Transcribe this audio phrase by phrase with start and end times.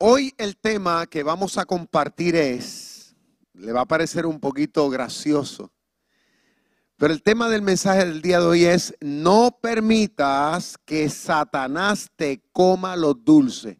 [0.00, 3.16] Hoy el tema que vamos a compartir es,
[3.52, 5.72] le va a parecer un poquito gracioso,
[6.96, 12.40] pero el tema del mensaje del día de hoy es, no permitas que Satanás te
[12.52, 13.76] coma los dulces.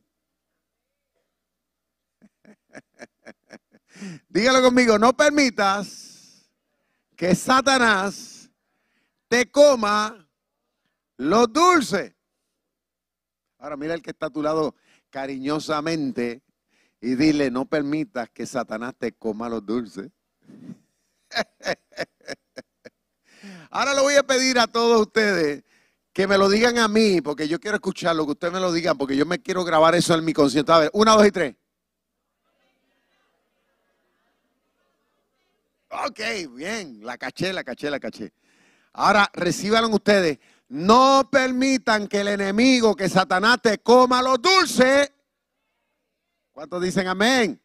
[4.29, 6.51] Dígalo conmigo, no permitas
[7.15, 8.51] que Satanás
[9.29, 10.29] te coma
[11.17, 12.13] los dulces.
[13.59, 14.75] Ahora mira el que está a tu lado
[15.11, 16.43] cariñosamente
[17.01, 20.11] y dile, no permitas que Satanás te coma los dulces.
[23.71, 25.63] Ahora le voy a pedir a todos ustedes
[26.13, 28.99] que me lo digan a mí, porque yo quiero escucharlo, que ustedes me lo digan,
[28.99, 30.73] porque yo me quiero grabar eso en mi concierto.
[30.73, 31.55] A ver, una, dos y tres.
[35.91, 36.21] Ok,
[36.55, 38.33] bien, la caché, la caché, la caché.
[38.93, 40.39] Ahora, reciban ustedes.
[40.69, 45.11] No permitan que el enemigo, que Satanás te coma los dulces.
[46.53, 47.61] ¿Cuántos dicen amén?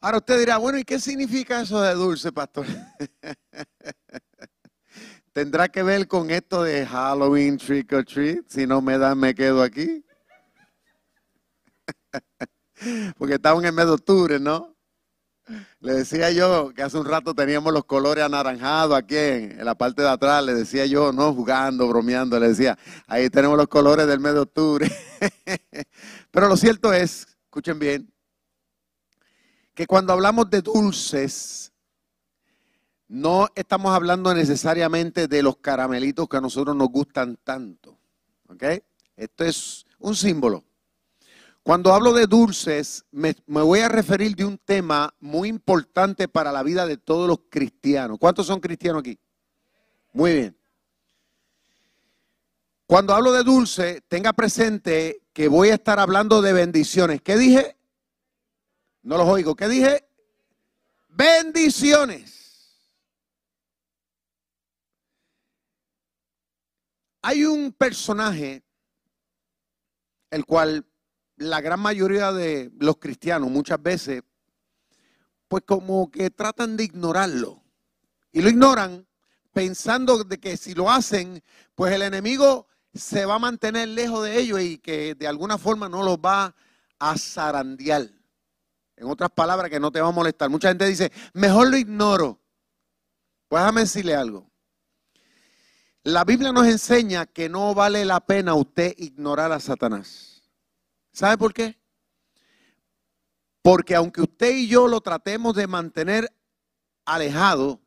[0.00, 2.66] Ahora usted dirá, bueno, ¿y qué significa eso de dulce, pastor?
[5.32, 8.44] ¿Tendrá que ver con esto de Halloween, trick or treat?
[8.48, 10.04] Si no me dan, me quedo aquí.
[13.16, 14.71] Porque estamos en el mes de octubre, ¿no?
[15.80, 20.02] Le decía yo que hace un rato teníamos los colores anaranjados aquí en, la parte
[20.02, 20.44] de atrás.
[20.44, 24.40] Le decía yo, no jugando, bromeando, le decía, ahí tenemos los colores del mes de
[24.40, 24.90] octubre.
[26.30, 28.12] Pero lo cierto es, escuchen bien,
[29.74, 31.72] que cuando hablamos de dulces,
[33.08, 37.98] no estamos hablando necesariamente de los caramelitos que a nosotros nos gustan tanto.
[38.48, 38.64] ¿Ok?
[39.16, 40.64] Esto es un símbolo.
[41.62, 46.64] Cuando hablo de dulces, me, voy a referir de un tema muy importante para la
[46.64, 48.18] vida de todos los cristianos.
[48.18, 49.18] ¿Cuántos son cristianos aquí?
[50.12, 50.58] Muy bien.
[52.86, 57.22] Cuando hablo de dulce, tenga presente que voy a estar hablando de bendiciones.
[57.22, 57.76] ¿Qué dije?
[59.02, 59.54] No los oigo.
[59.54, 60.04] ¿Qué dije?
[61.08, 62.80] Bendiciones.
[67.22, 68.64] Hay un personaje
[70.28, 70.84] el cual
[71.42, 74.22] la gran mayoría de los cristianos muchas veces,
[75.48, 77.62] pues como que tratan de ignorarlo.
[78.32, 79.06] Y lo ignoran
[79.52, 81.42] pensando de que si lo hacen,
[81.74, 85.88] pues el enemigo se va a mantener lejos de ellos y que de alguna forma
[85.88, 86.54] no los va
[86.98, 88.08] a zarandear.
[88.96, 90.48] En otras palabras, que no te va a molestar.
[90.48, 92.40] Mucha gente dice, mejor lo ignoro.
[93.48, 94.50] Pues déjame decirle algo.
[96.04, 100.31] La Biblia nos enseña que no vale la pena usted ignorar a Satanás.
[101.12, 101.78] ¿Sabe por qué?
[103.60, 106.34] Porque aunque usted y yo lo tratemos de mantener
[107.04, 107.80] alejado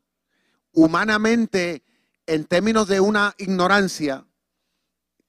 [0.72, 1.84] humanamente
[2.28, 4.26] en términos de una ignorancia,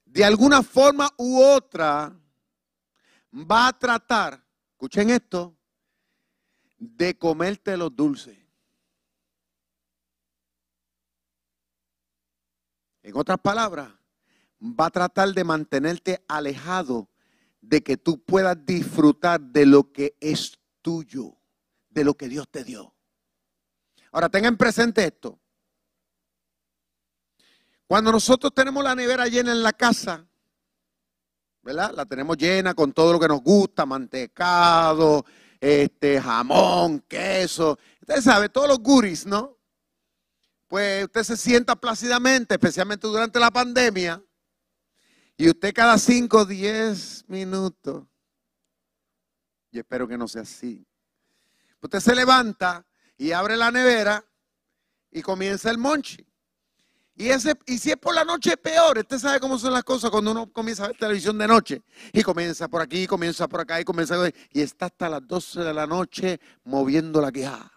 [0.04, 2.14] de alguna forma u otra
[3.32, 5.56] va a tratar, escuchen esto,
[6.78, 8.38] de comerte los dulces.
[13.02, 13.90] En otras palabras,
[14.60, 17.08] va a tratar de mantenerte alejado
[17.68, 21.36] de que tú puedas disfrutar de lo que es tuyo,
[21.90, 22.94] de lo que Dios te dio.
[24.12, 25.38] Ahora tengan presente esto.
[27.86, 30.24] Cuando nosotros tenemos la nevera llena en la casa,
[31.62, 31.92] ¿verdad?
[31.94, 35.24] La tenemos llena con todo lo que nos gusta, mantecado,
[35.60, 37.78] este, jamón, queso.
[38.00, 39.56] Usted sabe, todos los guris, ¿no?
[40.68, 44.22] Pues usted se sienta plácidamente, especialmente durante la pandemia,
[45.36, 48.04] y usted cada 5 o 10 minutos,
[49.70, 50.86] y espero que no sea así,
[51.80, 52.86] usted se levanta
[53.18, 54.24] y abre la nevera
[55.10, 56.26] y comienza el monchi.
[57.18, 58.98] Y, ese, y si es por la noche, peor.
[58.98, 61.82] Usted sabe cómo son las cosas cuando uno comienza a ver televisión de noche.
[62.12, 64.16] Y comienza por aquí, comienza por acá y comienza
[64.52, 67.72] Y está hasta las 12 de la noche moviendo la queja.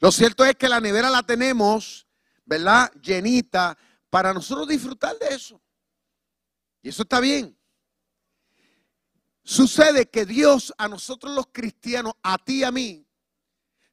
[0.00, 2.06] Lo cierto es que la nevera la tenemos,
[2.44, 2.92] ¿verdad?
[3.00, 3.78] Llenita
[4.10, 5.58] para nosotros disfrutar de eso.
[6.82, 7.56] Y eso está bien.
[9.44, 13.06] Sucede que Dios a nosotros los cristianos, a ti y a mí,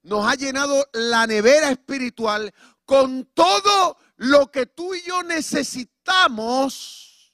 [0.03, 2.53] nos ha llenado la nevera espiritual
[2.85, 7.33] con todo lo que tú y yo necesitamos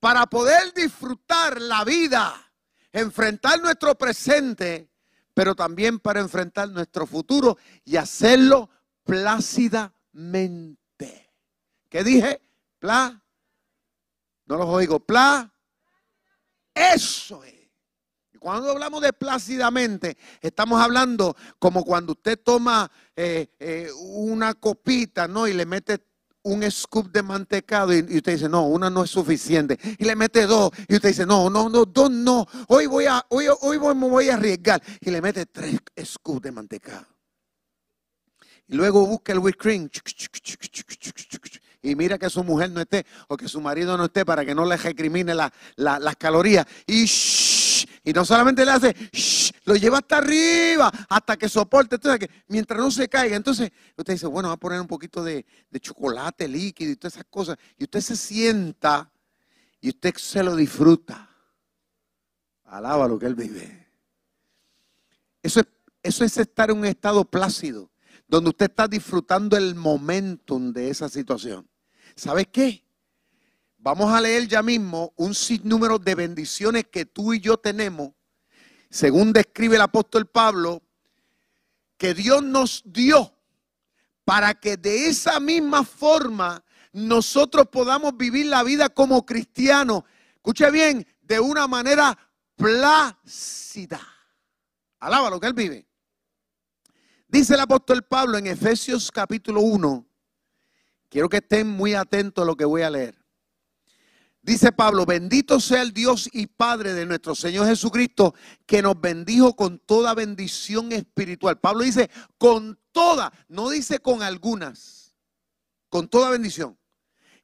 [0.00, 2.52] para poder disfrutar la vida,
[2.92, 4.90] enfrentar nuestro presente,
[5.32, 8.68] pero también para enfrentar nuestro futuro y hacerlo
[9.04, 11.32] plácidamente.
[11.88, 12.42] ¿Qué dije?
[12.78, 13.23] Plácidamente.
[14.46, 15.00] No los oigo.
[15.00, 15.52] Pla.
[16.74, 17.54] Eso es.
[18.38, 25.48] Cuando hablamos de plácidamente, estamos hablando como cuando usted toma eh, eh, una copita, ¿no?
[25.48, 26.04] Y le mete
[26.42, 29.78] un scoop de mantecado y, usted dice, no, una no es suficiente.
[29.98, 32.46] Y le mete dos y usted dice, no, no, no, dos no.
[32.68, 34.82] Hoy voy a, hoy, hoy me voy a arriesgar.
[35.00, 37.06] Y le mete tres scoops de mantecado.
[38.66, 39.88] Y luego busca el whipped cream.
[41.84, 44.54] Y mira que su mujer no esté o que su marido no esté para que
[44.54, 46.66] no le recrimine las calorías.
[46.86, 47.06] Y
[48.06, 48.94] y no solamente le hace,
[49.64, 51.94] lo lleva hasta arriba, hasta que soporte.
[51.94, 55.24] Entonces, que mientras no se caiga, entonces usted dice, bueno, va a poner un poquito
[55.24, 57.56] de, de chocolate líquido y todas esas cosas.
[57.78, 59.10] Y usted se sienta
[59.80, 61.30] y usted se lo disfruta.
[62.64, 63.88] Alaba lo que él vive.
[65.42, 65.66] Eso es,
[66.02, 67.90] eso es estar en un estado plácido,
[68.28, 71.66] donde usted está disfrutando el momentum de esa situación.
[72.16, 72.84] ¿Sabe qué?
[73.78, 78.12] Vamos a leer ya mismo un sinnúmero de bendiciones que tú y yo tenemos,
[78.88, 80.82] según describe el apóstol Pablo,
[81.98, 83.34] que Dios nos dio
[84.24, 90.04] para que de esa misma forma nosotros podamos vivir la vida como cristianos.
[90.34, 92.16] Escuche bien, de una manera
[92.56, 94.00] plácida.
[95.00, 95.86] Alaba lo que él vive.
[97.28, 100.06] Dice el apóstol Pablo en Efesios capítulo 1.
[101.14, 103.14] Quiero que estén muy atentos a lo que voy a leer.
[104.42, 108.34] Dice Pablo, bendito sea el Dios y Padre de nuestro Señor Jesucristo,
[108.66, 111.60] que nos bendijo con toda bendición espiritual.
[111.60, 115.14] Pablo dice, con toda, no dice con algunas,
[115.88, 116.76] con toda bendición.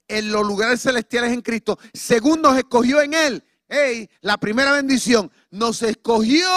[0.08, 3.44] En los lugares celestiales en Cristo, según nos escogió en Él.
[3.68, 6.48] Hey, la primera bendición, nos escogió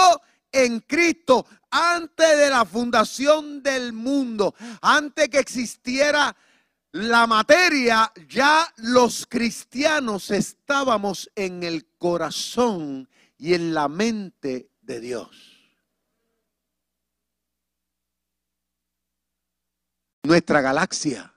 [0.51, 6.35] en Cristo antes de la fundación del mundo, antes que existiera
[6.93, 15.29] la materia, ya los cristianos estábamos en el corazón y en la mente de Dios.
[20.21, 21.33] Nuestra galaxia,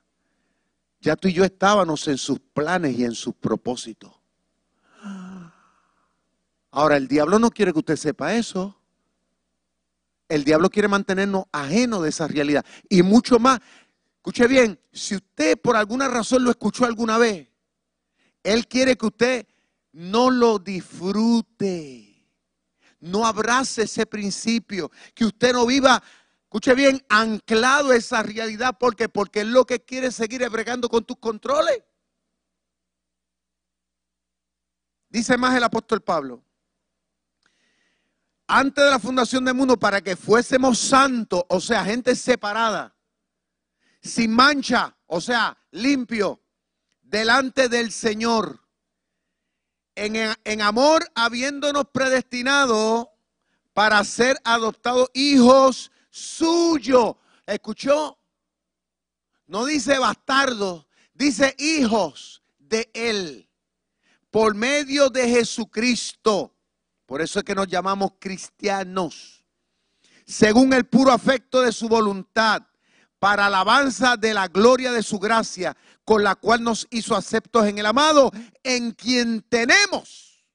[1.01, 4.13] ya tú y yo estábamos en sus planes y en sus propósitos.
[6.71, 8.79] Ahora, el diablo no quiere que usted sepa eso.
[10.29, 12.67] El diablo quiere mantenernos ajenos de esa realidad.
[12.91, 13.61] Y mucho más,
[14.27, 17.49] Escuche bien, si usted por alguna razón lo escuchó alguna vez,
[18.43, 19.47] Él quiere que usted
[19.93, 22.29] no lo disfrute,
[22.99, 26.03] no abrace ese principio, que usted no viva,
[26.43, 31.05] escuche bien, anclado a esa realidad, porque porque es lo que quiere seguir bregando con
[31.05, 31.85] tus controles.
[35.09, 36.43] Dice más el apóstol Pablo.
[38.49, 42.96] Antes de la fundación del mundo, para que fuésemos santos, o sea, gente separada
[44.07, 46.43] sin mancha, o sea, limpio,
[47.03, 48.63] delante del Señor.
[49.95, 53.11] En, amor, habiéndonos predestinado
[53.73, 57.15] para ser adoptados hijos suyos.
[57.47, 58.19] ¿Escuchó?
[59.47, 63.49] No dice bastardo, dice hijos de Él,
[64.31, 66.55] por medio de Jesucristo.
[67.07, 69.45] Por eso es que nos llamamos cristianos,
[70.27, 72.67] según el puro afecto de su voluntad
[73.27, 77.79] para alabanza de la gloria de su gracia, con la cual nos hizo aceptos en
[77.79, 78.31] el amado,
[78.63, 80.47] en quien tenemos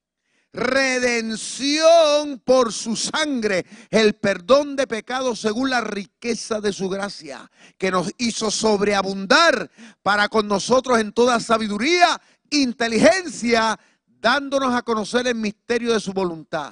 [0.53, 7.91] redención por su sangre, el perdón de pecados según la riqueza de su gracia, que
[7.91, 9.69] nos hizo sobreabundar
[10.01, 12.21] para con nosotros en toda sabiduría,
[12.51, 16.72] inteligencia, dándonos a conocer el misterio de su voluntad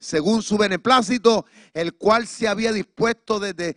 [0.00, 3.76] según su beneplácito, el cual se había dispuesto desde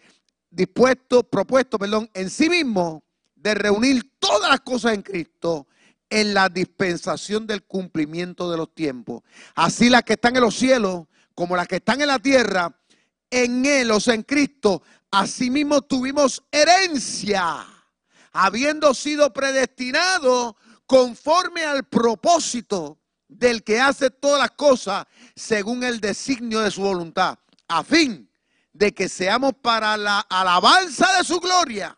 [0.53, 3.03] dispuesto, propuesto, perdón, en sí mismo
[3.35, 5.67] de reunir todas las cosas en Cristo
[6.09, 9.23] en la dispensación del cumplimiento de los tiempos.
[9.55, 12.71] Así las que están en los cielos como las que están en la tierra,
[13.31, 17.65] en Él, o sea, en Cristo, asimismo tuvimos herencia,
[18.31, 20.53] habiendo sido predestinados
[20.85, 25.05] conforme al propósito del que hace todas las cosas
[25.35, 28.29] según el designio de su voluntad, a fin
[28.73, 31.97] de que seamos para la alabanza de su gloria,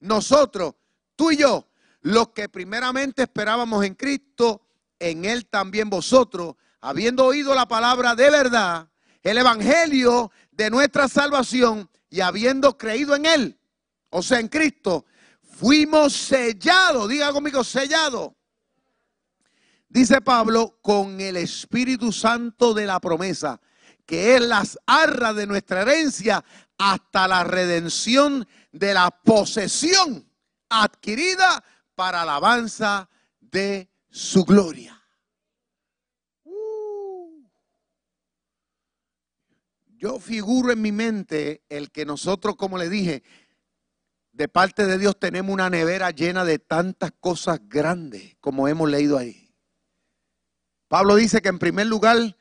[0.00, 0.74] nosotros,
[1.14, 1.68] tú y yo,
[2.00, 4.66] los que primeramente esperábamos en Cristo,
[4.98, 8.88] en Él también vosotros, habiendo oído la palabra de verdad,
[9.22, 13.60] el Evangelio de nuestra salvación y habiendo creído en Él,
[14.08, 15.04] o sea, en Cristo,
[15.42, 18.32] fuimos sellados, diga conmigo, sellados.
[19.88, 23.60] Dice Pablo, con el Espíritu Santo de la promesa
[24.10, 26.44] que es las arras de nuestra herencia,
[26.76, 30.28] hasta la redención de la posesión
[30.68, 31.62] adquirida
[31.94, 35.00] para alabanza de su gloria.
[36.42, 37.46] Uh.
[39.96, 43.22] Yo figuro en mi mente el que nosotros, como le dije,
[44.32, 49.18] de parte de Dios tenemos una nevera llena de tantas cosas grandes como hemos leído
[49.18, 49.54] ahí.
[50.88, 52.36] Pablo dice que en primer lugar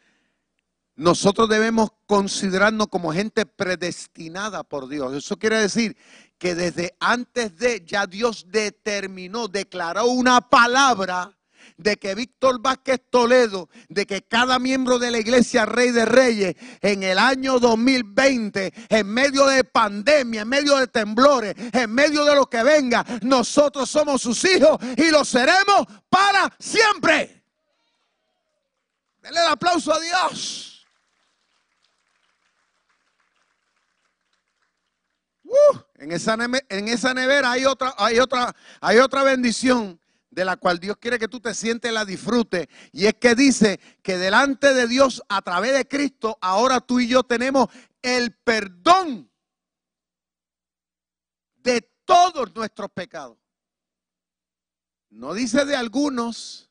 [1.00, 5.14] nosotros debemos considerarnos como gente predestinada por Dios.
[5.16, 5.96] Eso quiere decir
[6.38, 11.38] que desde antes de ya Dios determinó, declaró una palabra
[11.78, 16.56] de que Víctor Vázquez Toledo, de que cada miembro de la iglesia Rey de Reyes
[16.82, 22.36] en el año 2020, en medio de pandemia, en medio de temblores, en medio de
[22.36, 27.42] lo que venga, nosotros somos sus hijos y lo seremos para siempre.
[29.22, 30.69] Denle el aplauso a Dios.
[35.50, 36.38] Uh, en, esa
[36.70, 41.18] en esa nevera hay otra, hay otra, hay otra bendición de la cual Dios quiere
[41.18, 42.68] que tú te sientes y la disfrutes.
[42.92, 47.08] Y es que dice que delante de Dios, a través de Cristo, ahora tú y
[47.08, 47.68] yo tenemos
[48.04, 49.32] el perdón
[51.56, 53.40] de todos nuestros pecados.
[55.10, 56.70] No dice de algunos,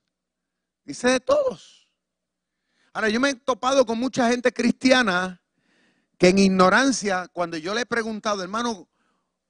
[0.85, 1.89] dice de todos.
[2.93, 5.43] Ahora, yo me he topado con mucha gente cristiana
[6.19, 8.89] que en ignorancia, cuando yo le he preguntado, hermano,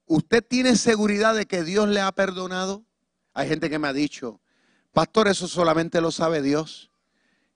[0.04, 2.84] ¿usted tiene seguridad de que Dios le ha perdonado?
[3.32, 4.40] Hay gente que me ha dicho,
[4.92, 6.90] pastor, eso solamente lo sabe Dios.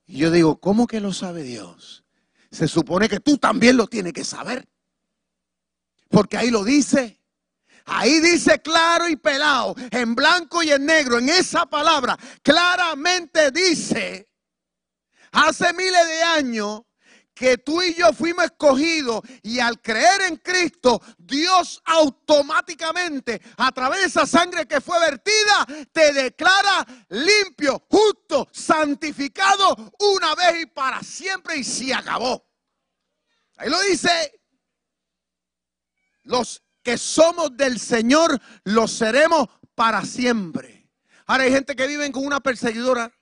[0.06, 2.04] Y yo digo, ¿cómo que lo sabe Dios?
[2.50, 4.66] Se supone que tú también lo tienes que saber.
[6.08, 7.18] Porque ahí lo dice.
[7.84, 14.30] Ahí dice claro y pelado, en blanco y en negro, en esa palabra, claramente dice,
[15.32, 16.82] hace miles de años,
[17.34, 24.00] que tú y yo fuimos escogidos y al creer en Cristo, Dios automáticamente, a través
[24.00, 31.02] de esa sangre que fue vertida, te declara limpio, justo, santificado una vez y para
[31.02, 32.46] siempre y se acabó.
[33.56, 34.40] Ahí lo dice,
[36.24, 40.90] los que somos del Señor, los seremos para siempre.
[41.26, 43.12] Ahora hay gente que vive con una perseguidora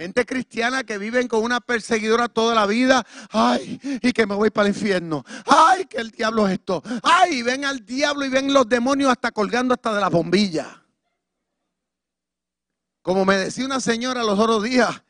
[0.00, 3.06] Gente cristiana que viven con una perseguidora toda la vida.
[3.28, 5.26] Ay, y que me voy para el infierno.
[5.44, 6.82] Ay, que el diablo es esto.
[7.02, 10.82] Ay, ven al diablo y ven los demonios hasta colgando hasta de la bombilla.
[13.02, 15.02] Como me decía una señora los otros días,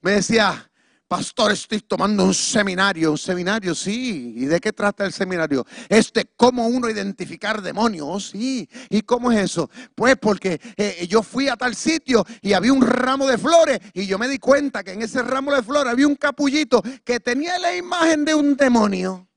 [0.00, 0.68] me decía,
[1.06, 3.12] Pastor, estoy tomando un seminario.
[3.12, 4.34] Un seminario, sí.
[4.36, 5.66] ¿Y de qué trata el seminario?
[5.88, 8.68] Es de cómo uno identificar demonios, sí.
[8.88, 9.70] ¿Y cómo es eso?
[9.94, 14.06] Pues porque eh, yo fui a tal sitio y había un ramo de flores y
[14.06, 17.58] yo me di cuenta que en ese ramo de flores había un capullito que tenía
[17.58, 19.28] la imagen de un demonio.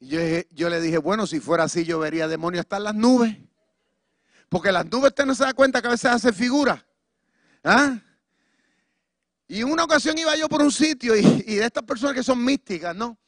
[0.00, 0.20] Y yo,
[0.52, 3.36] yo le dije, bueno, si fuera así yo vería demonios hasta en las nubes.
[4.48, 6.82] Porque las nubes usted no se da cuenta que a veces hace figuras.
[7.62, 7.98] ¿Ah?
[9.48, 12.94] Y una ocasión iba yo por un sitio y, de estas personas que son místicas,
[12.94, 13.18] ¿no?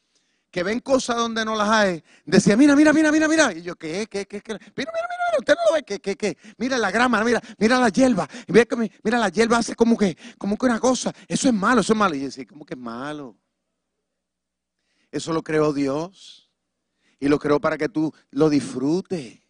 [0.49, 2.03] Que ven cosas donde no las hay.
[2.25, 3.51] Decía, mira, mira, mira, mira, mira.
[3.51, 4.53] Y yo, ¿qué, qué, qué, qué?
[4.53, 6.37] Mira, mira, mira, usted no lo ve, ¿qué, qué, qué?
[6.57, 8.29] Mira la grama, mira, mira la hierba.
[9.03, 11.13] Mira la hierba hace como que, como que una cosa.
[11.27, 12.15] Eso es malo, eso es malo.
[12.15, 13.35] Y yo decía, ¿cómo que es malo?
[15.11, 16.49] Eso lo creó Dios.
[17.19, 19.42] Y lo creó para que tú lo disfrutes.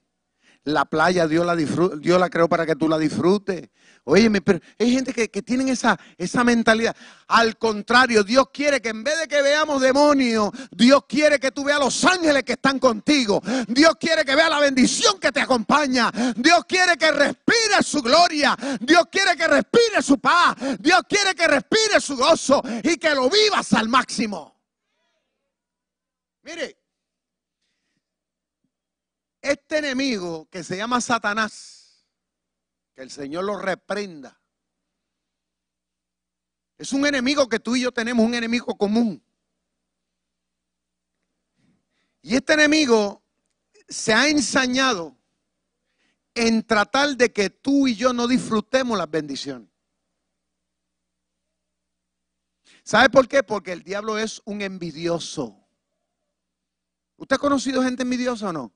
[0.65, 3.69] La playa Dios la, Dios la creó para que tú la disfrutes.
[4.05, 6.95] Óyeme, pero hay gente que, tienen esa, esa mentalidad.
[7.27, 11.63] Al contrario, Dios quiere que en vez de que veamos demonios, Dios quiere que tú
[11.63, 13.41] veas los ángeles que están contigo.
[13.67, 16.11] Dios quiere que veas la bendición que te acompaña.
[16.35, 18.57] Dios quiere que respire su gloria.
[18.81, 20.55] Dios quiere que respire su paz.
[20.79, 24.53] Dios quiere que respire su gozo y que lo vivas al máximo.
[26.41, 26.77] Mire,
[29.41, 31.83] este enemigo que se llama Satanás
[32.93, 34.39] que el Señor lo reprenda.
[36.77, 39.23] Es un enemigo que tú y yo tenemos, un enemigo común.
[42.21, 43.23] Y este enemigo
[43.87, 45.17] se ha ensañado
[46.35, 49.69] en tratar de que tú y yo no disfrutemos las bendiciones.
[52.83, 53.43] ¿Sabe por qué?
[53.43, 55.57] Porque el diablo es un envidioso.
[57.15, 58.73] ¿Usted ha conocido gente envidiosa o no?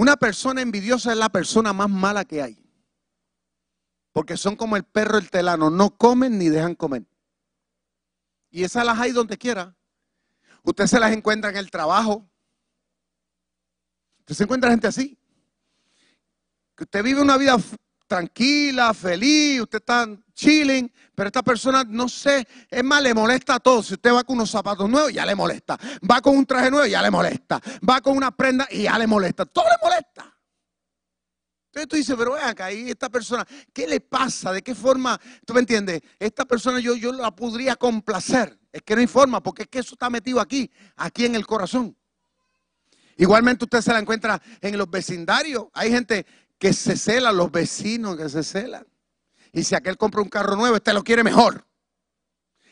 [0.00, 2.66] Una persona envidiosa es la persona más mala que hay.
[4.12, 7.04] Porque son como el perro el telano, no comen ni dejan comer.
[8.48, 9.76] Y esas las hay donde quiera.
[10.62, 12.26] Usted se las encuentra en el trabajo.
[14.20, 15.18] Usted se encuentra gente así.
[16.74, 17.58] Que usted vive una vida
[18.10, 23.60] tranquila, feliz, usted está chilling, pero esta persona, no sé, es más, le molesta a
[23.60, 23.84] todo.
[23.84, 25.78] Si usted va con unos zapatos nuevos, ya le molesta.
[26.10, 27.60] Va con un traje nuevo, ya le molesta.
[27.88, 29.46] Va con una prenda y ya le molesta.
[29.46, 30.36] Todo le molesta.
[31.66, 34.52] Entonces tú dices, pero ven acá, ahí esta persona, ¿qué le pasa?
[34.52, 35.16] ¿De qué forma?
[35.46, 36.00] ¿Tú me entiendes?
[36.18, 38.58] Esta persona yo, yo la podría complacer.
[38.72, 41.46] Es que no hay forma, porque es que eso está metido aquí, aquí en el
[41.46, 41.96] corazón.
[43.20, 45.66] Igualmente usted se la encuentra en los vecindarios.
[45.74, 46.24] Hay gente
[46.60, 48.86] que se cela, los vecinos que se celan.
[49.52, 51.66] Y si aquel compra un carro nuevo, este lo quiere mejor.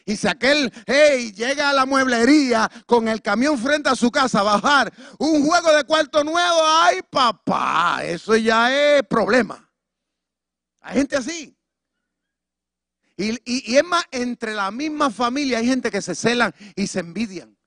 [0.05, 4.41] Y si aquel, hey, llega a la mueblería con el camión frente a su casa
[4.41, 9.71] a bajar un juego de cuarto nuevo, ay papá, eso ya es problema.
[10.81, 11.55] Hay gente así.
[13.17, 17.58] Y, es más, entre la misma familia hay gente que se celan y se envidian.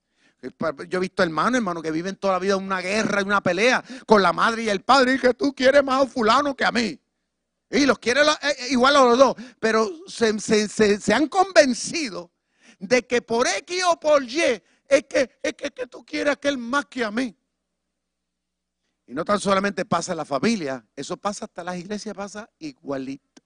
[0.41, 3.83] Yo he visto hermanos, hermanos, que viven toda la vida una guerra, en una pelea
[4.07, 6.71] con la madre y el padre, y que tú quieres más a fulano que a
[6.71, 6.99] mí.
[7.69, 12.31] Y los quiere eh, eh, igual a los dos, pero se, han convencido
[12.79, 16.33] de que por X o por Y es que, es que, que tú quieres a
[16.33, 17.35] aquel más que a mí.
[19.05, 23.43] Y no tan solamente pasa en la familia, eso pasa hasta las iglesias, pasa igualito.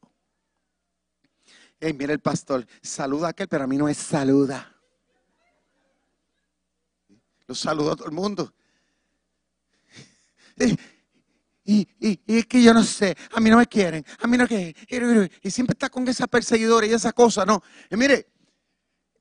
[1.79, 4.74] Hey, mira el pastor, saluda a aquel, pero a mí no es saluda.
[7.47, 8.53] Lo saludo a todo el mundo.
[11.67, 11.87] Y,
[12.27, 14.75] es que yo no sé, a mí no me quieren, a mí no que
[15.41, 17.63] y siempre está con esa perseguidora y esa cosa, no.
[17.89, 18.27] Y mire,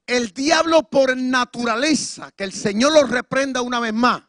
[0.06, 4.22] el diablo por naturaleza, que el Señor lo reprenda una vez más,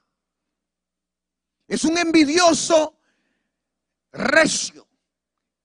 [1.68, 2.98] es un envidioso
[4.14, 4.88] recio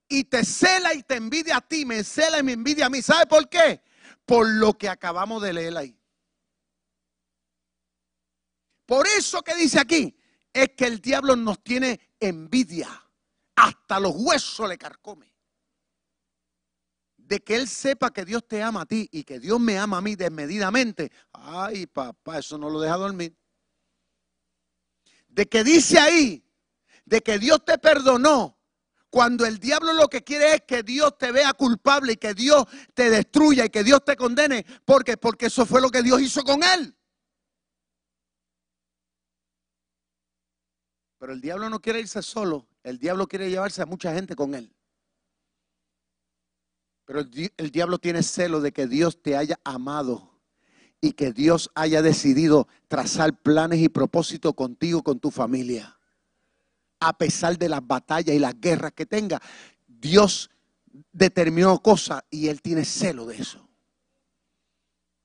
[0.09, 3.01] y te cela y te envidia a ti, me cela y me envidia a mí.
[3.01, 3.81] ¿Sabe por qué?
[4.27, 6.00] Por lo que acabamos de leer ahí.
[8.91, 10.19] Por eso que dice aquí,
[10.53, 12.89] es que el diablo nos tiene envidia.
[13.55, 15.33] Hasta los huesos le carcome.
[17.17, 19.99] De que él sepa que Dios te ama a ti y que Dios me ama
[19.99, 21.13] a mí desmedidamente.
[21.33, 23.33] Ay, papá, eso no lo deja dormir.
[25.29, 26.45] De que dice ahí,
[27.05, 28.59] de que Dios te perdonó.
[29.09, 32.65] Cuando el diablo lo que quiere es que Dios te vea culpable y que Dios
[32.95, 34.67] te destruya y que Dios te condene.
[34.85, 35.17] ¿Por qué?
[35.17, 36.97] Porque eso fue lo que Dios hizo con él.
[41.21, 44.55] Pero el diablo no quiere irse solo, el diablo quiere llevarse a mucha gente con
[44.55, 44.75] él.
[47.05, 50.41] Pero el, diablo tiene celo de que Dios te haya amado
[50.99, 55.99] y que Dios haya decidido trazar planes y propósitos contigo, con tu familia.
[57.01, 59.43] A pesar de las batallas y las guerras que tenga,
[59.87, 60.49] Dios
[61.13, 63.69] determinó cosas y Él tiene celo de eso.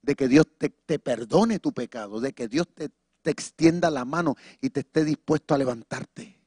[0.02, 2.90] De que Dios te, te perdone tu pecado, de que Dios te,
[3.26, 6.40] te extienda la mano y te esté dispuesto a levantarte.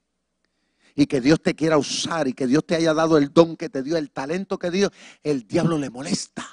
[0.95, 3.69] Y que Dios te quiera usar y que Dios te haya dado el don que
[3.69, 4.93] te dio, el talento que dio,
[5.25, 6.47] el diablo le molesta.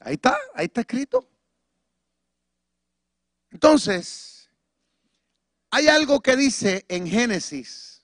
[0.00, 1.28] Ahí está, ahí está escrito.
[3.50, 4.48] Entonces,
[5.70, 8.02] hay algo que dice en Génesis.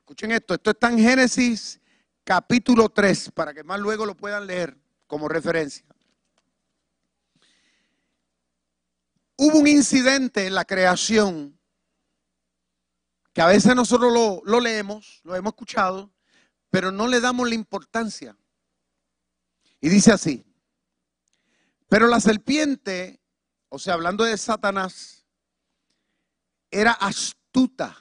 [0.00, 1.80] Escuchen esto, esto está en Génesis
[2.24, 5.85] capítulo 3, para que más luego lo puedan leer como referencia.
[9.36, 11.58] Hubo un incidente en la creación
[13.32, 14.12] que a veces nosotros
[14.44, 16.10] lo, leemos, lo hemos escuchado,
[16.70, 18.34] pero no le damos la importancia.
[19.78, 20.42] Y dice así,
[21.86, 23.20] pero la serpiente,
[23.68, 25.26] o sea, hablando de Satanás,
[26.70, 27.94] era astuta.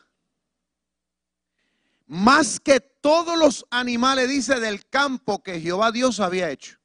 [2.07, 6.79] Más que todos los animales, dice, del campo que Jehová Dios había hecho.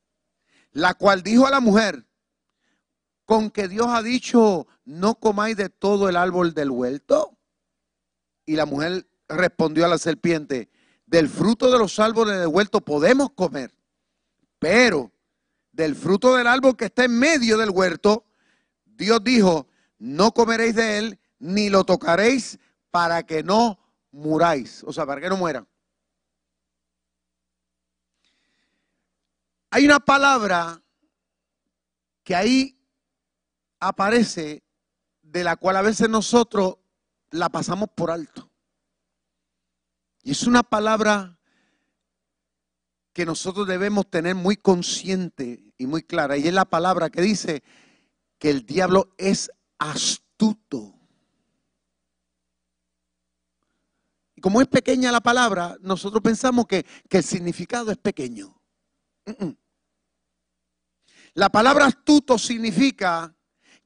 [0.73, 2.05] La cual dijo a la mujer,
[3.31, 7.39] con que Dios ha dicho, no comáis de todo el árbol del huerto?
[8.45, 10.69] Y la mujer respondió a la serpiente,
[11.07, 13.73] del fruto de los árboles del huerto podemos comer,
[14.59, 15.13] pero
[15.71, 18.27] del fruto del árbol que está en medio del huerto,
[18.85, 19.69] Dios dijo,
[20.01, 22.59] no comeréis de él, ni lo tocaréis
[22.91, 23.79] para que no
[24.11, 25.69] muráis, o sea, para que no mueran.
[29.71, 30.83] Hay una palabra
[32.25, 32.77] que ahí
[33.81, 34.63] aparece
[35.23, 36.77] de la cual a veces nosotros
[37.31, 38.51] la pasamos por alto.
[40.23, 41.39] Y es una palabra
[43.13, 46.37] que nosotros debemos tener muy consciente y muy clara.
[46.37, 47.63] Y es la palabra que dice
[48.39, 50.95] que el diablo es astuto.
[54.35, 58.61] Y como es pequeña la palabra, nosotros pensamos que, que el significado es pequeño.
[61.35, 63.35] La palabra astuto significa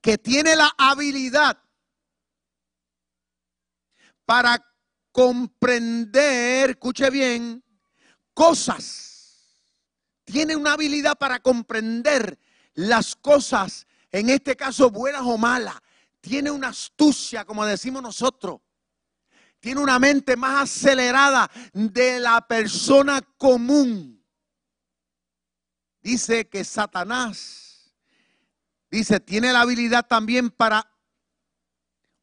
[0.05, 1.59] que tiene la habilidad
[4.27, 4.63] para
[5.11, 7.65] comprender, escuche bien,
[8.35, 9.65] cosas.
[10.25, 12.39] Tiene una habilidad para comprender
[12.75, 15.81] las cosas, en este caso buenas o malas.
[16.21, 18.61] tiene una astucia, como decimos nosotros.
[19.59, 24.23] Tiene una mente más acelerada de la persona común.
[26.03, 27.64] Dice que Satanás,
[28.95, 30.91] dice, tiene la habilidad también para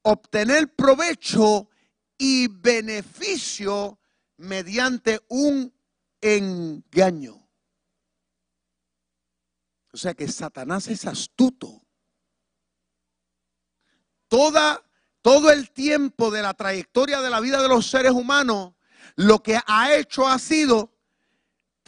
[0.03, 1.69] obtener provecho
[2.17, 3.99] y beneficio
[4.37, 5.73] mediante un
[6.21, 7.49] engaño.
[9.93, 11.85] O sea que Satanás es astuto.
[14.27, 14.81] Toda,
[15.21, 18.73] todo el tiempo de la trayectoria de la vida de los seres humanos,
[19.15, 21.00] lo que ha hecho ha sido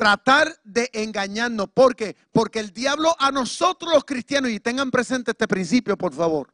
[0.03, 1.69] tratar de engañarnos.
[1.69, 2.17] ¿Por qué?
[2.33, 6.53] Porque el diablo a nosotros los cristianos, y tengan presente este principio, por favor.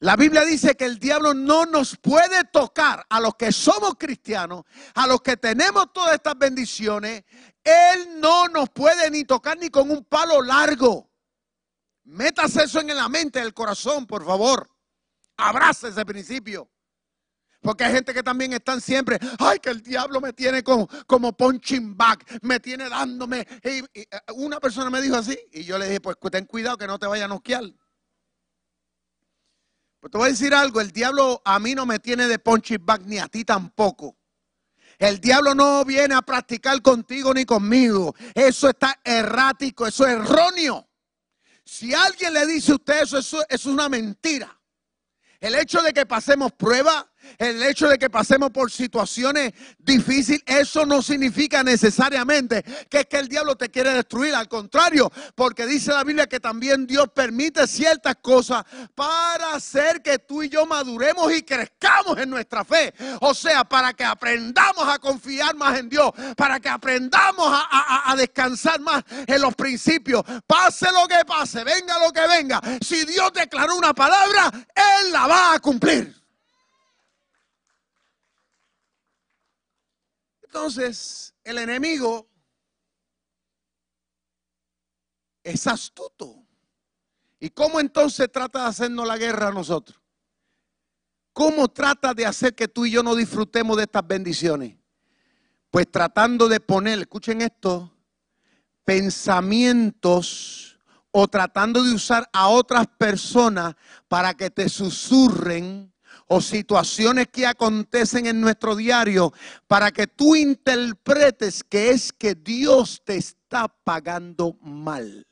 [0.00, 4.64] La Biblia dice que el diablo no nos puede tocar a los que somos cristianos,
[4.94, 7.24] a los que tenemos todas estas bendiciones.
[7.64, 11.10] Él no nos puede ni tocar ni con un palo largo.
[12.04, 14.68] Métase eso en la mente, en el corazón, por favor.
[15.38, 16.68] Abrace ese principio.
[17.62, 21.32] Porque hay gente que también están siempre, ay, que el diablo me tiene como, como
[21.36, 23.46] punching back, me tiene dándome.
[23.62, 23.82] Eh,
[24.34, 27.06] una persona me dijo así, y yo le dije, pues ten cuidado que no te
[27.06, 27.62] vaya a noquear.
[30.00, 32.84] Pues te voy a decir algo, el diablo a mí no me tiene de punching
[32.84, 34.18] back, ni a ti tampoco.
[34.98, 38.14] El diablo no viene a practicar contigo ni conmigo.
[38.34, 40.88] Eso está errático, eso es erróneo.
[41.64, 44.60] Si alguien le dice a usted eso, eso es una mentira.
[45.38, 47.04] El hecho de que pasemos pruebas,
[47.38, 53.18] el hecho de que pasemos por situaciones difíciles, eso no significa necesariamente que es que
[53.18, 54.34] el diablo te quiere destruir.
[54.34, 60.18] Al contrario, porque dice la Biblia que también Dios permite ciertas cosas para hacer que
[60.18, 62.94] tú y yo maduremos y crezcamos en nuestra fe.
[63.20, 68.16] O sea, para que aprendamos a confiar más en Dios, para que aprendamos a, a
[68.16, 70.22] descansar más en los principios.
[70.46, 72.60] Pase lo que pase, venga lo que venga.
[72.80, 76.21] Si Dios declaró una palabra, Él la va a cumplir.
[80.54, 82.28] Entonces, el enemigo
[85.42, 86.46] es astuto.
[87.40, 89.98] ¿Y cómo entonces trata de hacernos la guerra a nosotros?
[91.32, 94.76] ¿Cómo trata de hacer que tú y yo no disfrutemos de estas bendiciones?
[95.70, 97.90] Pues tratando de poner, escuchen esto,
[98.84, 100.78] pensamientos
[101.12, 103.74] o tratando de usar a otras personas
[104.06, 105.91] para que te susurren
[106.26, 109.32] o situaciones que acontecen en nuestro diario
[109.66, 115.26] para que tú interpretes que es que Dios te está pagando mal.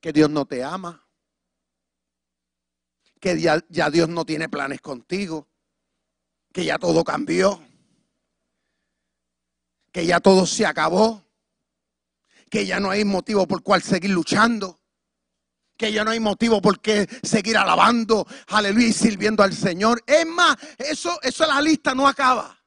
[0.00, 1.06] Que Dios no te ama.
[3.20, 5.46] Que ya, Dios no tiene planes contigo.
[6.52, 7.62] Que ya todo cambió.
[9.92, 11.22] Que ya todo se acabó.
[12.48, 14.79] Que ya no hay motivo por cual seguir luchando
[15.80, 20.04] que ya no hay motivo por qué seguir alabando, aleluya, y sirviendo al Señor.
[20.06, 22.62] Es más, eso, eso la lista no acaba.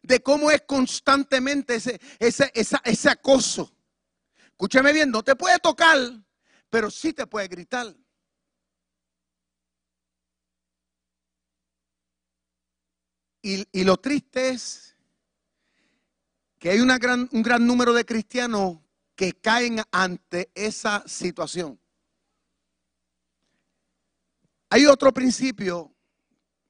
[0.00, 3.76] De cómo es constantemente ese, ese, ese acoso.
[4.44, 5.98] Escúcheme bien, no te puede tocar,
[6.70, 7.92] pero sí te puede gritar.
[13.42, 14.96] Y, y, lo triste es
[16.60, 18.78] que hay gran, un gran número de cristianos
[19.16, 21.80] que caen ante esa situación.
[24.68, 25.94] Hay otro principio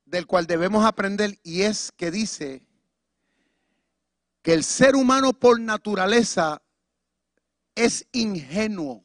[0.05, 2.67] del cual debemos aprender y es que dice
[4.43, 6.63] que el ser humano por naturaleza
[7.75, 9.03] es ingenuo.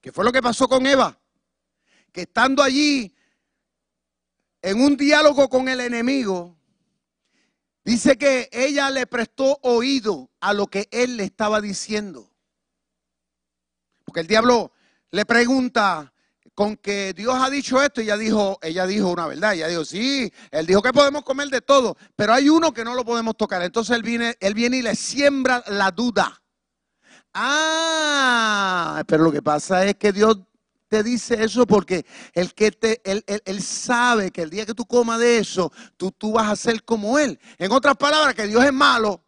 [0.00, 1.18] ¿Qué fue lo que pasó con Eva?
[2.10, 3.14] Que estando allí
[4.62, 6.56] en un diálogo con el enemigo,
[7.84, 12.30] dice que ella le prestó oído a lo que él le estaba diciendo.
[14.04, 14.72] Porque el diablo
[15.10, 16.13] le pregunta,
[16.54, 20.32] con que Dios ha dicho esto, ella dijo, ella dijo una verdad, ella dijo, sí,
[20.50, 23.62] él dijo que podemos comer de todo, pero hay uno que no lo podemos tocar.
[23.62, 26.40] Entonces él viene, él viene y le siembra la duda.
[27.32, 30.38] Ah, pero lo que pasa es que Dios
[30.88, 35.18] te dice eso porque el que te, él, sabe que el día que tú comas
[35.18, 37.40] de eso, tú, tú vas a ser como Él.
[37.58, 39.24] En otras palabras, que Dios es malo,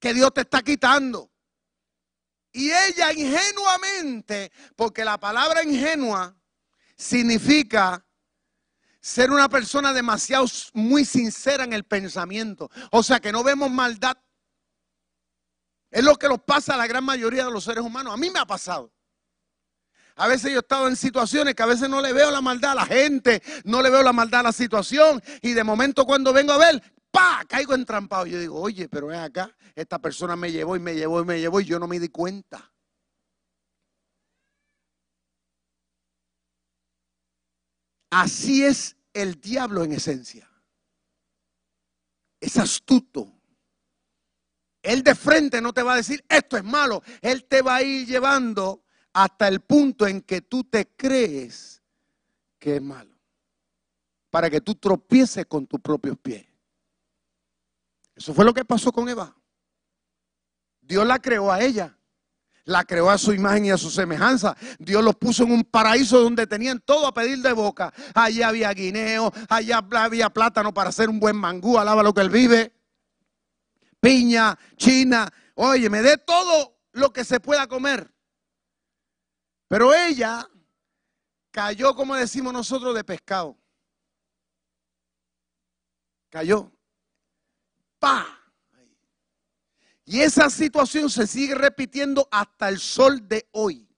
[0.00, 1.30] que Dios te está quitando.
[2.56, 6.34] Y ella ingenuamente, porque la palabra ingenua
[6.96, 8.02] significa
[8.98, 12.70] ser una persona demasiado muy sincera en el pensamiento.
[12.92, 14.16] O sea, que no vemos maldad.
[15.90, 18.14] Es lo que nos pasa a la gran mayoría de los seres humanos.
[18.14, 18.90] A mí me ha pasado.
[20.14, 22.72] A veces yo he estado en situaciones que a veces no le veo la maldad
[22.72, 25.22] a la gente, no le veo la maldad a la situación.
[25.42, 27.44] Y de momento cuando vengo a ver, ¡pa!
[27.46, 28.24] Caigo entrampado.
[28.24, 31.38] Yo digo, oye, pero es acá esta persona me llevó y me llevó y me
[31.38, 32.72] llevó y yo no me di cuenta.
[38.10, 40.50] Así es el diablo en esencia.
[42.40, 43.30] Es astuto.
[44.82, 47.02] Él de frente no te va a decir, esto es malo.
[47.20, 51.82] Él te va a ir llevando hasta el punto en que tú te crees
[52.58, 53.14] que es malo.
[54.30, 56.46] Para que tú tropieces con tus propios pies.
[58.14, 59.36] Eso fue lo que pasó con Eva.
[60.86, 61.92] Dios la creó a ella.
[62.64, 64.56] La creó a su imagen y a su semejanza.
[64.78, 67.92] Dios los puso en un paraíso donde tenían todo a pedir de boca.
[68.12, 72.30] Allá había guineo, allá había plátano para hacer un buen mangú, alaba lo que él
[72.30, 72.72] vive.
[74.00, 78.12] Piña, china, oye, me dé todo lo que se pueda comer.
[79.68, 80.48] Pero ella
[81.52, 83.56] cayó, como decimos nosotros, de pescado.
[86.30, 86.72] Cayó.
[88.00, 88.45] ¡Pa!
[90.06, 93.88] Y esa situación se sigue repitiendo hasta el sol de hoy.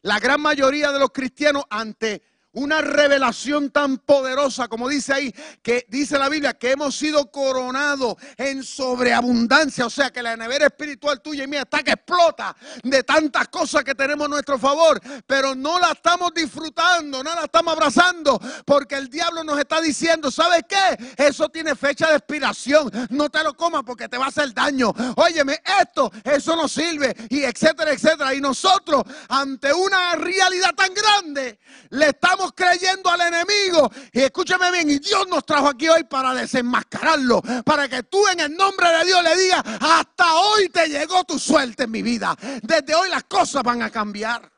[0.00, 5.86] La gran mayoría de los cristianos ante una revelación tan poderosa como dice ahí, que
[5.88, 9.86] dice la Biblia, que hemos sido coronados en sobreabundancia.
[9.86, 13.84] O sea que la nevera espiritual tuya y mía está que explota de tantas cosas
[13.84, 18.94] que tenemos a nuestro favor, pero no la estamos disfrutando, no la estamos abrazando, porque
[18.94, 21.14] el diablo nos está diciendo, ¿sabes qué?
[21.16, 24.92] Eso tiene fecha de expiración, no te lo comas porque te va a hacer daño.
[25.16, 28.34] Óyeme, esto, eso no sirve, y etcétera, etcétera.
[28.34, 31.58] Y nosotros, ante una realidad tan grande,
[31.90, 33.90] le estamos creyendo al enemigo.
[34.12, 38.40] Y escúchame bien, y Dios nos trajo aquí hoy para desenmascararlo, para que tú en
[38.40, 42.36] el nombre de Dios le digas, hasta hoy te llegó tu suerte en mi vida.
[42.62, 44.50] Desde hoy las cosas van a cambiar.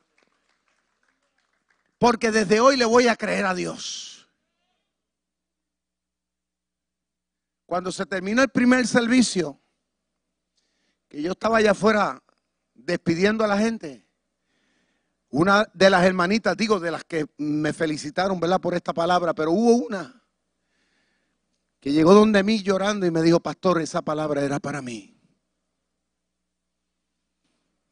[1.99, 4.29] Porque desde hoy le voy a creer a Dios.
[7.67, 9.61] Cuando se terminó el primer servicio,
[11.09, 12.23] que yo estaba allá afuera
[12.75, 14.07] despidiendo a la gente,
[15.31, 18.61] una de las hermanitas, digo, de las que me felicitaron, ¿verdad?
[18.61, 20.23] Por esta palabra, pero hubo una
[21.79, 25.17] que llegó donde mí llorando y me dijo, pastor, esa palabra era para mí.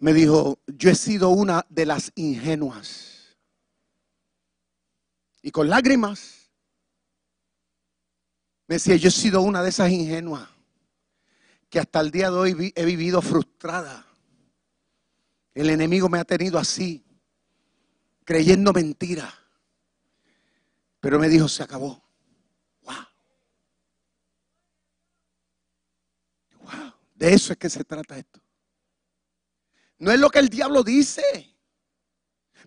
[0.01, 3.37] Me dijo, yo he sido una de las ingenuas.
[5.41, 6.51] Y con lágrimas,
[8.67, 10.47] me decía, yo he sido una de esas ingenuas
[11.71, 14.07] que hasta el día de hoy he vivido frustrada.
[15.55, 17.08] El enemigo me ha tenido así
[18.29, 19.33] creyendo mentira.
[21.01, 22.05] Pero me dijo, se acabó.
[22.83, 22.95] Wow.
[26.61, 26.93] Wow.
[27.15, 28.39] De eso es que se trata esto.
[29.99, 31.23] No es lo que el diablo dice.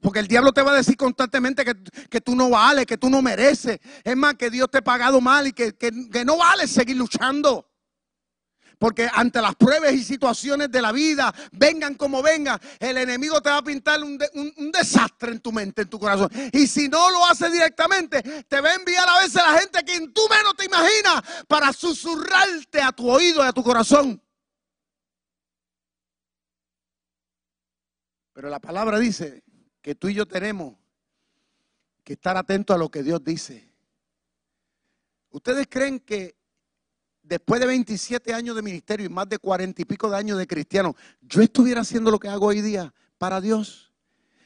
[0.01, 1.75] Porque el diablo te va a decir constantemente que,
[2.09, 3.79] que, tú no vales, que tú no mereces.
[4.03, 6.97] Es más, que Dios te ha pagado mal y que, que, que no vale seguir
[6.97, 7.70] luchando.
[8.81, 13.51] Porque ante las pruebas y situaciones de la vida, vengan como vengan, el enemigo te
[13.51, 14.17] va a pintar un,
[14.71, 16.31] desastre en tu mente, en tu corazón.
[16.51, 19.99] Y si no lo hace directamente, te va a enviar a veces la gente que
[20.07, 24.19] tú menos te imaginas para susurrarte a tu oído y a tu corazón.
[28.33, 29.43] Pero la palabra dice
[29.79, 30.73] que tú y yo tenemos
[32.03, 33.71] que estar atentos a lo que Dios dice.
[35.29, 36.40] ¿Ustedes creen que
[37.31, 40.45] después de 27 años de ministerio y más de 40 y pico de años de
[40.45, 43.93] cristiano, yo estuviera haciendo lo que hago hoy día para Dios,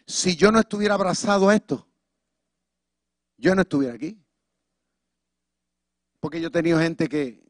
[0.06, 1.88] si yo no estuviera abrazado a esto,
[3.38, 4.20] yo no estuviera aquí.
[6.20, 7.44] Porque yo he tenido gente que,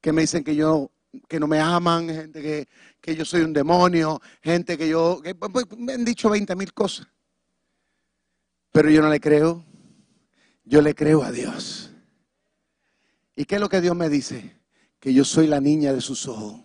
[0.00, 0.90] que me dicen que yo
[1.28, 2.68] que no me aman, gente que,
[3.00, 5.36] que yo soy un demonio, gente que yo, que,
[5.76, 7.06] me han dicho 20 mil cosas.
[8.72, 9.64] Pero yo no le creo,
[10.64, 11.89] yo le creo a Dios.
[13.40, 14.54] ¿Y qué es lo que Dios me dice?
[14.98, 16.60] Que yo soy la niña de sus ojos.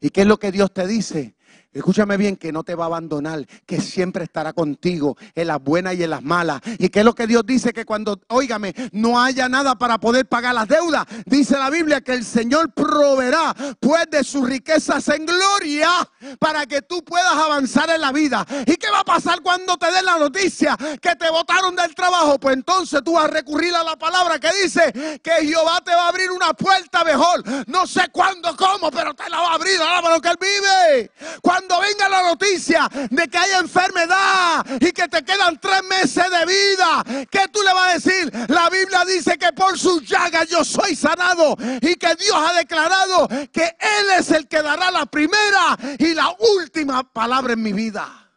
[0.00, 1.36] ¿Y qué es lo que Dios te dice?
[1.76, 5.94] Escúchame bien, que no te va a abandonar, que siempre estará contigo en las buenas
[5.94, 6.62] y en las malas.
[6.78, 7.74] ¿Y qué es lo que Dios dice?
[7.74, 12.14] Que cuando, óigame, no haya nada para poder pagar las deudas, dice la Biblia que
[12.14, 15.90] el Señor proveerá pues de sus riquezas en gloria
[16.38, 18.46] para que tú puedas avanzar en la vida.
[18.64, 22.38] ¿Y qué va a pasar cuando te den la noticia que te botaron del trabajo?
[22.40, 26.06] Pues entonces tú vas a recurrir a la palabra que dice que Jehová te va
[26.06, 27.44] a abrir una puerta mejor.
[27.68, 29.78] No sé cuándo, cómo, pero te la va a abrir.
[29.78, 31.10] Alaba lo que Él vive.
[31.42, 36.24] Cuando cuando venga la noticia de que hay enfermedad y que te quedan tres meses
[36.30, 38.32] de vida, ¿qué tú le vas a decir?
[38.48, 43.28] La Biblia dice que por sus llagas yo soy sanado y que Dios ha declarado
[43.52, 48.30] que Él es el que dará la primera y la última palabra en mi vida.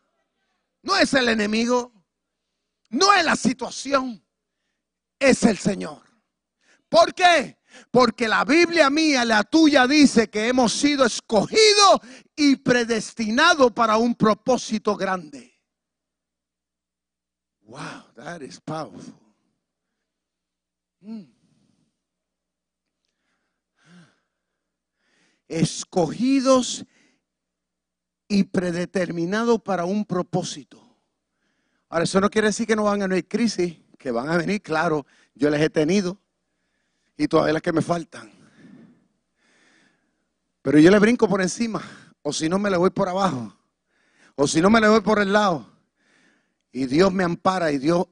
[0.82, 1.92] No es el enemigo,
[2.90, 4.24] no es la situación,
[5.20, 6.02] es el Señor.
[6.88, 7.59] ¿Por qué?
[7.92, 12.00] Porque la Biblia mía, la tuya, dice que hemos sido escogidos
[12.36, 15.54] y predestinados para un propósito grande.
[17.62, 19.14] Wow, that is powerful.
[21.02, 21.32] Mm.
[25.48, 26.86] Escogidos
[28.28, 30.80] y predeterminados para un propósito.
[31.90, 34.62] Ahora, eso no quiere decir que no van a venir crisis, que van a venir,
[34.62, 36.22] claro, yo les he tenido
[37.20, 38.32] y todavía las que me faltan.
[40.62, 41.84] Pero yo le brinco por encima,
[42.22, 43.54] o si no me le voy por abajo,
[44.36, 45.70] o si no me le voy por el lado.
[46.72, 48.08] Y Dios me ampara y Dios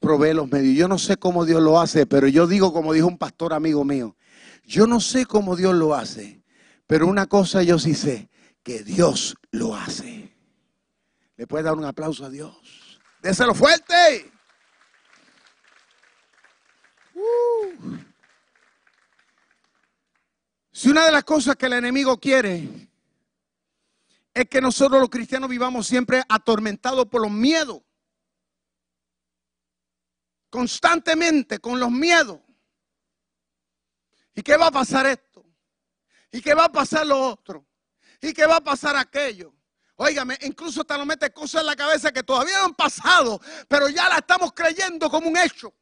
[0.00, 0.74] provee los medios.
[0.74, 3.84] Yo no sé cómo Dios lo hace, pero yo digo como dijo un pastor amigo
[3.84, 4.16] mío,
[4.64, 6.42] yo no sé cómo Dios lo hace,
[6.86, 8.30] pero una cosa yo sí sé,
[8.62, 10.34] que Dios lo hace.
[11.36, 12.98] ¿Le puede dar un aplauso a Dios?
[13.20, 14.32] Déselo fuerte.
[17.14, 18.15] Uh.
[20.76, 22.68] Si una de las cosas que el enemigo quiere
[24.34, 27.80] es que nosotros los cristianos vivamos siempre atormentados por los miedos,
[30.50, 32.40] constantemente con los miedos.
[34.34, 35.46] ¿Y qué va a pasar esto?
[36.30, 37.66] ¿Y qué va a pasar lo otro?
[38.20, 39.54] ¿Y qué va a pasar aquello?
[39.94, 43.88] Óigame, incluso hasta nos mete cosas en la cabeza que todavía no han pasado, pero
[43.88, 45.72] ya la estamos creyendo como un hecho.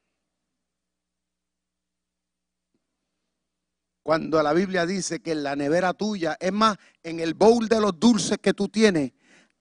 [4.04, 7.80] Cuando la Biblia dice que en la nevera tuya, es más, en el bowl de
[7.80, 9.12] los dulces que tú tienes,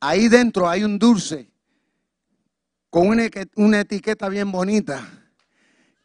[0.02, 1.50] ahí dentro hay un dulce
[2.90, 3.24] con una,
[3.56, 5.08] una etiqueta bien bonita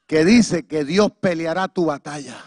[0.06, 2.40] que dice que Dios peleará tu batalla.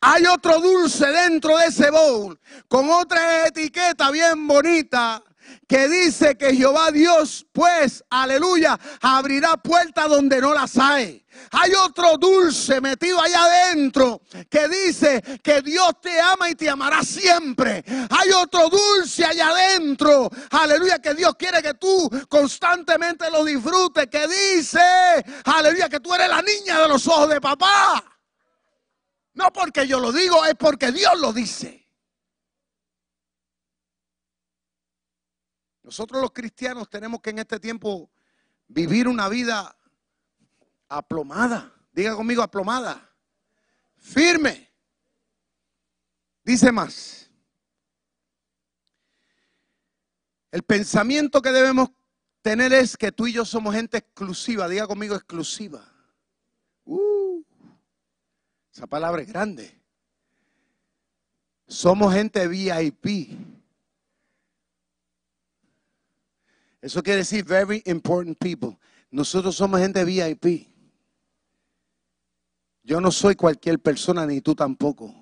[0.00, 2.38] Hay otro dulce dentro de ese bowl
[2.68, 5.24] con otra etiqueta bien bonita
[5.66, 11.23] que dice que Jehová Dios, pues, aleluya, abrirá puertas donde no las hay.
[11.50, 17.02] Hay otro dulce metido allá adentro que dice que Dios te ama y te amará
[17.02, 17.84] siempre.
[18.10, 24.26] Hay otro dulce allá adentro, aleluya, que Dios quiere que tú constantemente lo disfrutes, que
[24.26, 24.80] dice,
[25.44, 28.02] aleluya, que tú eres la niña de los ojos de papá.
[29.34, 31.84] No porque yo lo digo, es porque Dios lo dice.
[35.82, 38.10] Nosotros los cristianos tenemos que en este tiempo
[38.68, 39.76] vivir una vida
[40.88, 41.72] aplomada.
[41.92, 43.10] Diga conmigo aplomada.
[43.96, 44.70] Firme.
[46.44, 47.30] Dice más.
[50.50, 51.90] El pensamiento que debemos
[52.42, 54.68] tener es que tú y yo somos gente exclusiva.
[54.68, 55.84] Diga conmigo exclusiva.
[56.84, 57.42] Uh,
[58.72, 59.80] esa palabra es grande.
[61.66, 63.38] Somos gente VIP.
[66.82, 68.78] Eso quiere decir very important people.
[69.10, 70.73] Nosotros somos gente VIP.
[72.84, 75.12] Yo no soy cualquier persona, ni tú tampoco.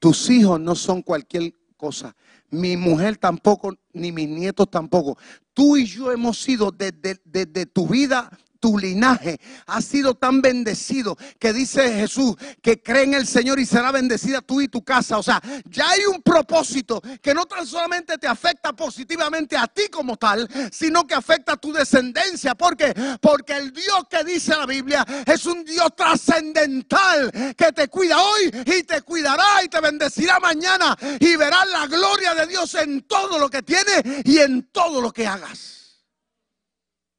[0.00, 2.14] Tus hijos no son cualquier cosa.
[2.50, 5.16] Mi mujer tampoco, ni mis nietos tampoco.
[5.54, 8.28] Tú y yo hemos sido desde, desde tu vida
[8.60, 13.66] tu linaje ha sido tan bendecido que dice Jesús que cree en el Señor y
[13.66, 15.18] será bendecida tú y tu casa.
[15.18, 19.88] O sea, ya hay un propósito que no tan solamente te afecta positivamente a ti
[19.90, 22.54] como tal, sino que afecta a tu descendencia.
[22.54, 22.94] ¿Por qué?
[23.20, 28.50] Porque el Dios que dice la Biblia es un Dios trascendental que te cuida hoy
[28.66, 33.38] y te cuidará y te bendecirá mañana y verás la gloria de Dios en todo
[33.38, 35.79] lo que tienes y en todo lo que hagas.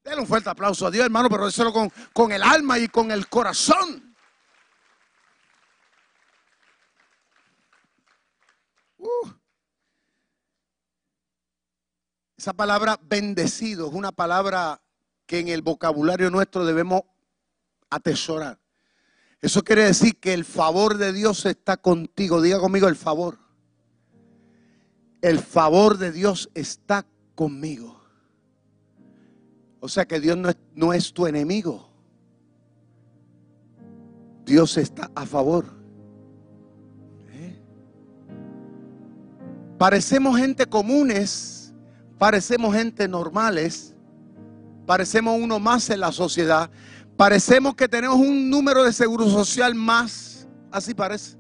[0.03, 3.11] Denle un fuerte aplauso a Dios, hermano, pero déselo con, con el alma y con
[3.11, 4.15] el corazón.
[8.97, 9.29] Uh.
[12.35, 14.81] Esa palabra bendecido es una palabra
[15.27, 17.03] que en el vocabulario nuestro debemos
[17.91, 18.59] atesorar.
[19.39, 22.41] Eso quiere decir que el favor de Dios está contigo.
[22.41, 23.37] Diga conmigo el favor.
[25.21, 28.00] El favor de Dios está conmigo.
[29.83, 30.37] O sea que Dios
[30.75, 31.89] no es, tu enemigo.
[34.45, 35.65] Dios está a favor.
[37.31, 37.59] ¿Eh?
[39.79, 41.73] Parecemos gente comunes,
[42.19, 43.95] parecemos gente normales,
[44.85, 46.69] parecemos uno más en la sociedad,
[47.17, 51.37] parecemos que tenemos un número de seguro social más, así parece.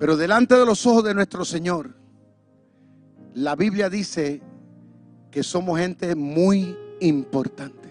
[0.00, 1.96] Pero delante de los ojos de nuestro Señor,
[3.32, 4.42] la Biblia dice
[5.30, 7.86] que somos gente muy importante.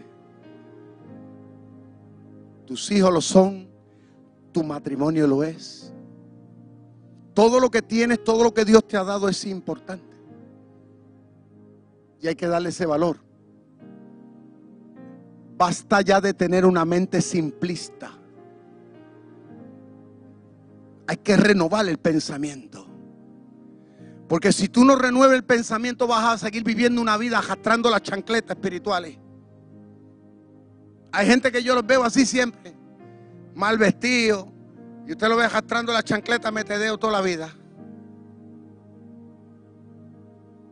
[2.66, 3.68] Tus hijos lo son,
[4.52, 5.94] tu matrimonio lo es.
[7.34, 10.16] Todo lo que tienes, todo lo que Dios te ha dado es importante.
[12.22, 13.18] Y hay que darle ese valor.
[15.58, 18.12] Basta ya de tener una mente simplista.
[21.08, 22.85] Hay que renovar el pensamiento.
[24.28, 28.02] Porque si tú no renuevas el pensamiento, vas a seguir viviendo una vida arrastrando las
[28.02, 29.18] chancletas espirituales.
[31.12, 32.76] Hay gente que yo los veo así siempre,
[33.54, 34.52] mal vestido,
[35.08, 37.56] y usted lo ve arrastrando las chancletas metedeo toda la vida.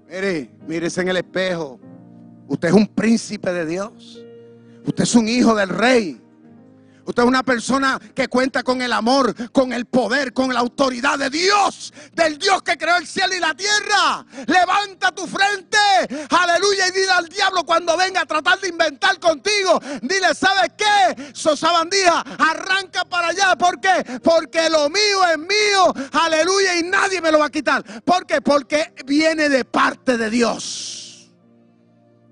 [0.09, 1.79] Mire, mírese en el espejo.
[2.47, 4.23] Usted es un príncipe de Dios.
[4.85, 6.22] Usted es un hijo del rey.
[7.05, 11.19] Usted es una persona que cuenta con el amor, con el poder, con la autoridad
[11.19, 14.25] de Dios, del Dios que creó el cielo y la tierra.
[14.47, 15.77] Levanta tu frente,
[16.29, 21.33] aleluya, y dile al diablo cuando venga a tratar de inventar contigo, dile, ¿sabes qué?
[21.33, 23.55] Sosabandija, arranca para allá.
[23.57, 24.19] ¿Por qué?
[24.23, 27.83] Porque lo mío es mío, aleluya, y nadie me lo va a quitar.
[28.03, 28.41] ¿Por qué?
[28.41, 31.29] Porque viene de parte de Dios.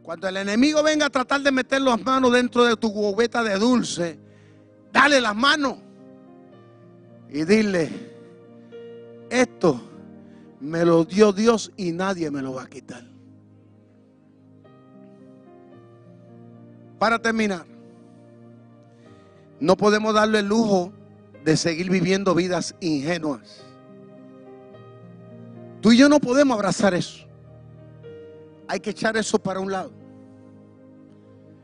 [0.01, 3.57] Cuando el enemigo venga a tratar de meter las manos dentro de tu gobeta de
[3.57, 4.20] dulce,
[4.91, 5.77] dale las manos
[7.29, 7.89] y dile,
[9.29, 9.81] esto
[10.59, 13.03] me lo dio Dios y nadie me lo va a quitar.
[16.99, 17.65] Para terminar,
[19.59, 20.93] no podemos darle el lujo
[21.43, 23.63] de seguir viviendo vidas ingenuas.
[25.81, 27.25] Tú y yo no podemos abrazar eso.
[28.67, 29.91] Hay que echar eso para un lado.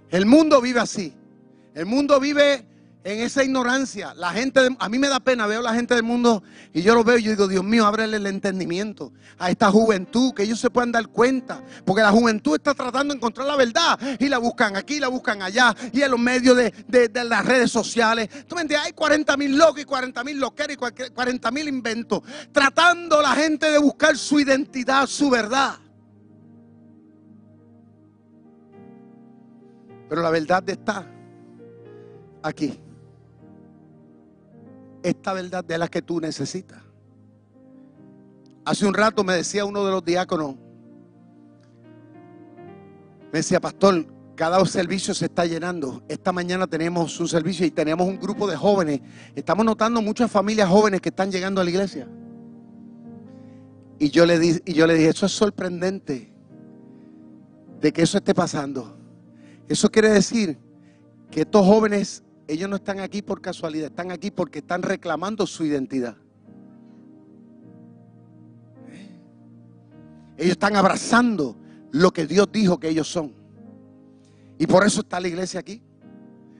[0.10, 1.14] El mundo vive así.
[1.76, 2.66] El mundo vive
[3.04, 4.14] en esa ignorancia.
[4.16, 6.44] La gente, a mí me da pena, veo a la gente del mundo
[6.74, 10.34] y yo lo veo y yo digo, Dios mío, ábrele el entendimiento a esta juventud,
[10.34, 11.64] que ellos se puedan dar cuenta.
[11.86, 15.42] Porque la juventud está tratando de encontrar la verdad y la buscan aquí, la buscan
[15.42, 18.30] allá y en los medios de, las redes sociales.
[18.48, 18.88] ¿Tú me entiendes?
[18.88, 22.22] Hay 40 mil locos y 40 mil loqueros y 40 mil inventos.
[22.52, 25.76] Tratando la gente de buscar su identidad, su verdad.
[30.10, 31.06] Pero la verdad está
[32.42, 32.80] aquí
[35.04, 36.82] esta verdad de la que tú necesitas.
[38.66, 40.56] Hace un rato me decía uno de los diáconos,
[43.32, 46.04] me decía, pastor, cada servicio se está llenando.
[46.08, 49.02] Esta mañana tenemos un servicio y tenemos un grupo de jóvenes.
[49.36, 52.08] Estamos notando muchas familias jóvenes que están llegando a la iglesia.
[54.00, 56.32] Y yo le, di, y yo le dije, eso es sorprendente
[57.82, 58.98] de que eso esté pasando.
[59.68, 60.58] Eso quiere decir
[61.32, 65.66] que estos jóvenes ellos no están aquí por casualidad, están aquí porque están reclamando su
[65.66, 66.16] identidad.
[70.38, 71.58] Ellos están abrazando
[71.92, 73.34] lo que Dios dijo que ellos son.
[74.60, 75.82] Y por eso está la iglesia aquí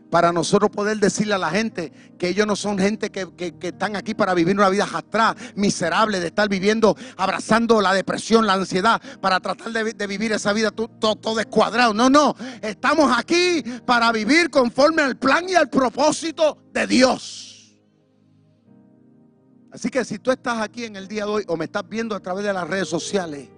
[0.10, 3.28] para nosotros poder decirle a la gente que ellos no son gente que,
[3.62, 8.54] están aquí para vivir una vida jastrada, miserable, de estar viviendo, abrazando la depresión, la
[8.54, 11.94] ansiedad, para tratar de, vivir esa vida todo, todo, descuadrado.
[11.94, 17.48] No, no, estamos aquí para vivir conforme al plan y al propósito de Dios.
[19.72, 22.16] Así que si tú estás aquí en el día de hoy o me estás viendo
[22.16, 23.50] a través de las redes sociales,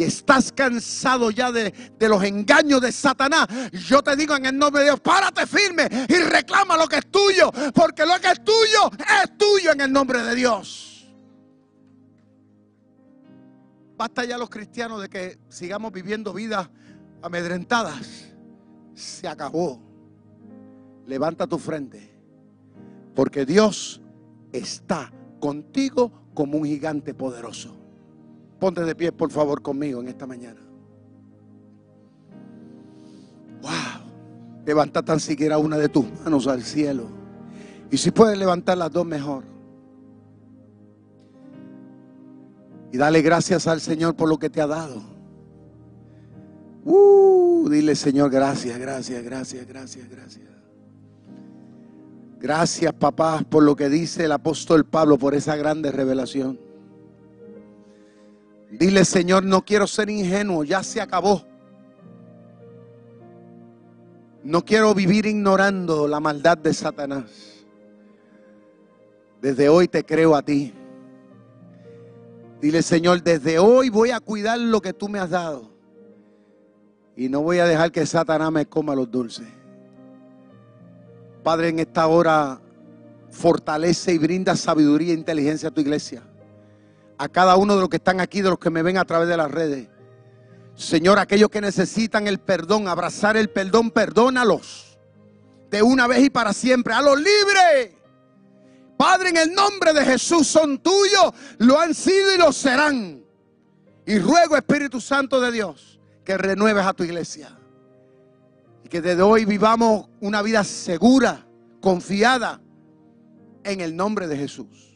[0.00, 4.80] y estás cansado ya de, los engaños de Satanás, yo te digo en el nombre
[4.80, 8.90] de Dios, párate firme y reclama lo que es tuyo, porque lo que es tuyo
[9.22, 11.06] es tuyo en el nombre de Dios.
[13.94, 16.70] Basta ya los cristianos de que sigamos viviendo vidas
[17.20, 18.32] amedrentadas.
[18.94, 19.82] Se acabó.
[21.06, 22.10] Levanta tu frente,
[23.14, 24.00] porque Dios
[24.50, 27.79] está contigo como un gigante poderoso.
[28.60, 30.60] Ponte de pie, por favor, conmigo en esta mañana.
[33.62, 34.62] Wow.
[34.66, 37.08] Levanta tan siquiera una de tus manos al cielo.
[37.90, 39.44] Y si puedes levantar las dos, mejor.
[42.92, 45.02] Y dale gracias al Señor por lo que te ha dado.
[46.84, 50.46] Uh, dile, Señor, gracias, gracias, gracias, gracias, gracias.
[52.38, 56.69] Gracias, papá, por lo que dice el apóstol Pablo, por esa grande revelación.
[58.70, 61.42] Dile, Señor, no quiero ser ingenuo, ya se acabó.
[64.44, 67.64] No quiero vivir ignorando la maldad de Satanás.
[69.42, 70.72] Desde hoy te creo a ti.
[72.60, 75.68] Dile, Señor, desde hoy voy a cuidar lo que tú me has dado.
[77.16, 79.48] Y no voy a dejar que Satanás me coma los dulces.
[81.42, 82.60] Padre, en esta hora
[83.30, 86.22] fortalece y brinda sabiduría e inteligencia a tu iglesia
[87.20, 89.28] a cada uno de los que están aquí, de los que me ven a través
[89.28, 89.88] de las redes.
[90.74, 94.98] Señor, aquellos que necesitan el perdón, abrazar el perdón, perdónalos.
[95.68, 96.94] De una vez y para siempre.
[96.94, 97.94] A los libres.
[98.96, 103.22] Padre, en el nombre de Jesús son tuyos, lo han sido y lo serán.
[104.06, 107.54] Y ruego, Espíritu Santo de Dios, que renueves a tu iglesia.
[108.82, 111.46] Y que desde hoy vivamos una vida segura,
[111.82, 112.62] confiada,
[113.62, 114.89] en el nombre de Jesús.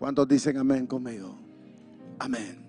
[0.00, 1.36] ¿Cuántos dicen amén conmigo?
[2.18, 2.59] Amén.